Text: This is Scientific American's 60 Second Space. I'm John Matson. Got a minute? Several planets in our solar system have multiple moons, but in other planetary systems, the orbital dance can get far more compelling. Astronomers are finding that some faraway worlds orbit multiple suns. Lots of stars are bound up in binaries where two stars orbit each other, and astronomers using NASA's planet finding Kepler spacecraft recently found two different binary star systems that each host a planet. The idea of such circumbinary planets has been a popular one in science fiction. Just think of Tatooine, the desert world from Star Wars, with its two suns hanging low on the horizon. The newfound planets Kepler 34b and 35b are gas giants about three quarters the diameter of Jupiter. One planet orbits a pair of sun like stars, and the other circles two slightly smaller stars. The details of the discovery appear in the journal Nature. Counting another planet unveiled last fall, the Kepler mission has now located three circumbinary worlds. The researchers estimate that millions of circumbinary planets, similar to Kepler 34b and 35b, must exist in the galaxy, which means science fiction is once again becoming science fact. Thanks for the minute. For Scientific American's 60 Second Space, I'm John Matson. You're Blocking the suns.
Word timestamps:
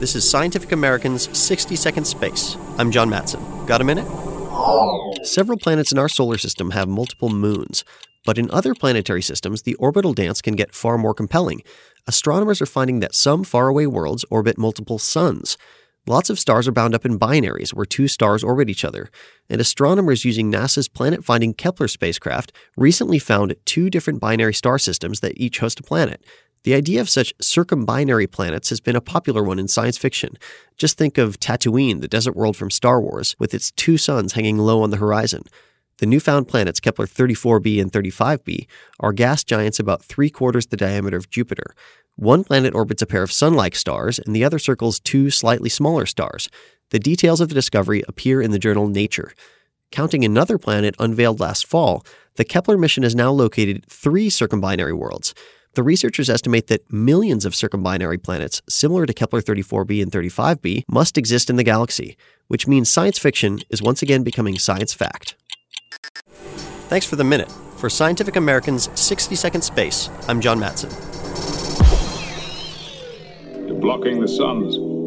This 0.00 0.16
is 0.16 0.28
Scientific 0.28 0.72
American's 0.72 1.28
60 1.38 1.76
Second 1.76 2.06
Space. 2.06 2.56
I'm 2.78 2.90
John 2.90 3.10
Matson. 3.10 3.66
Got 3.66 3.82
a 3.82 3.84
minute? 3.84 4.06
Several 5.26 5.58
planets 5.58 5.92
in 5.92 5.98
our 5.98 6.08
solar 6.08 6.38
system 6.38 6.70
have 6.70 6.88
multiple 6.88 7.28
moons, 7.28 7.84
but 8.24 8.38
in 8.38 8.50
other 8.50 8.74
planetary 8.74 9.20
systems, 9.20 9.60
the 9.60 9.74
orbital 9.74 10.14
dance 10.14 10.40
can 10.40 10.56
get 10.56 10.74
far 10.74 10.96
more 10.96 11.12
compelling. 11.12 11.60
Astronomers 12.06 12.62
are 12.62 12.66
finding 12.66 13.00
that 13.00 13.14
some 13.14 13.44
faraway 13.44 13.84
worlds 13.84 14.24
orbit 14.30 14.56
multiple 14.56 14.98
suns. 14.98 15.58
Lots 16.06 16.30
of 16.30 16.38
stars 16.38 16.66
are 16.66 16.72
bound 16.72 16.94
up 16.94 17.04
in 17.04 17.18
binaries 17.18 17.74
where 17.74 17.84
two 17.84 18.08
stars 18.08 18.42
orbit 18.42 18.70
each 18.70 18.86
other, 18.86 19.10
and 19.50 19.60
astronomers 19.60 20.24
using 20.24 20.50
NASA's 20.50 20.88
planet 20.88 21.26
finding 21.26 21.52
Kepler 21.52 21.88
spacecraft 21.88 22.52
recently 22.74 23.18
found 23.18 23.54
two 23.66 23.90
different 23.90 24.18
binary 24.18 24.54
star 24.54 24.78
systems 24.78 25.20
that 25.20 25.38
each 25.38 25.58
host 25.58 25.78
a 25.78 25.82
planet. 25.82 26.24
The 26.64 26.74
idea 26.74 27.00
of 27.00 27.08
such 27.08 27.36
circumbinary 27.38 28.30
planets 28.30 28.68
has 28.68 28.80
been 28.80 28.96
a 28.96 29.00
popular 29.00 29.42
one 29.42 29.58
in 29.58 29.66
science 29.66 29.96
fiction. 29.96 30.36
Just 30.76 30.98
think 30.98 31.16
of 31.16 31.40
Tatooine, 31.40 32.02
the 32.02 32.08
desert 32.08 32.36
world 32.36 32.56
from 32.56 32.70
Star 32.70 33.00
Wars, 33.00 33.34
with 33.38 33.54
its 33.54 33.70
two 33.72 33.96
suns 33.96 34.34
hanging 34.34 34.58
low 34.58 34.82
on 34.82 34.90
the 34.90 34.98
horizon. 34.98 35.44
The 35.98 36.06
newfound 36.06 36.48
planets 36.48 36.80
Kepler 36.80 37.06
34b 37.06 37.80
and 37.80 37.90
35b 37.90 38.66
are 39.00 39.12
gas 39.12 39.42
giants 39.42 39.78
about 39.78 40.02
three 40.02 40.30
quarters 40.30 40.66
the 40.66 40.76
diameter 40.76 41.16
of 41.16 41.30
Jupiter. 41.30 41.74
One 42.16 42.44
planet 42.44 42.74
orbits 42.74 43.00
a 43.00 43.06
pair 43.06 43.22
of 43.22 43.32
sun 43.32 43.54
like 43.54 43.74
stars, 43.74 44.18
and 44.18 44.36
the 44.36 44.44
other 44.44 44.58
circles 44.58 45.00
two 45.00 45.30
slightly 45.30 45.70
smaller 45.70 46.04
stars. 46.04 46.50
The 46.90 46.98
details 46.98 47.40
of 47.40 47.48
the 47.48 47.54
discovery 47.54 48.02
appear 48.06 48.42
in 48.42 48.50
the 48.50 48.58
journal 48.58 48.88
Nature. 48.88 49.32
Counting 49.90 50.24
another 50.24 50.58
planet 50.58 50.94
unveiled 50.98 51.40
last 51.40 51.66
fall, 51.66 52.04
the 52.36 52.44
Kepler 52.44 52.76
mission 52.76 53.02
has 53.02 53.14
now 53.14 53.30
located 53.30 53.86
three 53.86 54.28
circumbinary 54.28 54.96
worlds. 54.96 55.34
The 55.74 55.84
researchers 55.84 56.28
estimate 56.28 56.66
that 56.66 56.92
millions 56.92 57.44
of 57.44 57.52
circumbinary 57.52 58.20
planets, 58.20 58.60
similar 58.68 59.06
to 59.06 59.12
Kepler 59.12 59.40
34b 59.40 60.02
and 60.02 60.10
35b, 60.10 60.82
must 60.88 61.16
exist 61.16 61.48
in 61.48 61.54
the 61.54 61.62
galaxy, 61.62 62.16
which 62.48 62.66
means 62.66 62.90
science 62.90 63.20
fiction 63.20 63.60
is 63.70 63.80
once 63.80 64.02
again 64.02 64.24
becoming 64.24 64.58
science 64.58 64.92
fact. 64.92 65.36
Thanks 66.88 67.06
for 67.06 67.14
the 67.14 67.22
minute. 67.22 67.52
For 67.76 67.88
Scientific 67.88 68.34
American's 68.34 68.90
60 68.98 69.36
Second 69.36 69.62
Space, 69.62 70.10
I'm 70.26 70.40
John 70.40 70.58
Matson. 70.58 70.90
You're 73.68 73.78
Blocking 73.78 74.20
the 74.20 74.26
suns. 74.26 74.99